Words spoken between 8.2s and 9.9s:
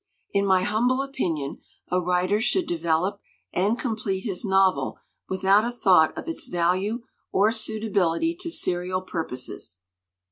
to serial purposes.